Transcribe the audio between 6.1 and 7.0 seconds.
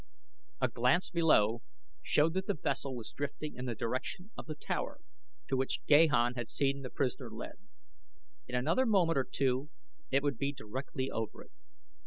had seen the